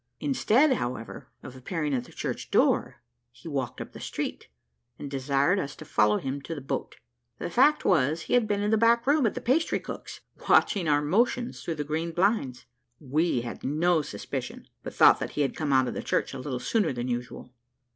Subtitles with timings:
[0.19, 4.47] Instead, however, of appearing at the church door, he walked up the street,
[4.97, 6.95] and desired us to follow him to the boat.
[7.37, 10.87] The fact was, he had been in the back room at the pastry cook's watching
[10.87, 12.65] our motions through the green blinds.
[12.99, 16.57] We had no suspicion, but thought that he had come out of church a little
[16.59, 17.53] sooner than usual.